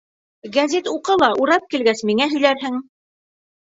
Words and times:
—Гәзит 0.55 0.89
уҡы 0.93 1.19
ла, 1.25 1.31
урап 1.45 1.71
килгәс, 1.77 2.05
миңә 2.11 2.31
һөйләрһең! 2.37 2.85